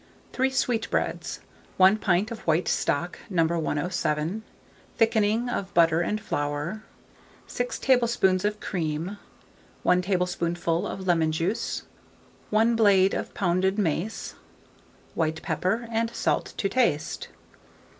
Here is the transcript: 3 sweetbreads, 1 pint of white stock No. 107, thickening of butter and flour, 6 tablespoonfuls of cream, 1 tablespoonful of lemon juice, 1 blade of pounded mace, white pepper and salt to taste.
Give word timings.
3 0.33 0.49
sweetbreads, 0.49 1.41
1 1.77 1.95
pint 1.97 2.31
of 2.31 2.39
white 2.47 2.67
stock 2.67 3.19
No. 3.29 3.45
107, 3.45 4.41
thickening 4.97 5.47
of 5.47 5.71
butter 5.75 6.01
and 6.01 6.19
flour, 6.19 6.81
6 7.45 7.77
tablespoonfuls 7.77 8.43
of 8.43 8.59
cream, 8.59 9.19
1 9.83 10.01
tablespoonful 10.01 10.87
of 10.87 11.05
lemon 11.05 11.31
juice, 11.31 11.83
1 12.49 12.75
blade 12.75 13.13
of 13.13 13.31
pounded 13.35 13.77
mace, 13.77 14.33
white 15.13 15.39
pepper 15.43 15.87
and 15.91 16.09
salt 16.09 16.55
to 16.57 16.67
taste. 16.67 17.27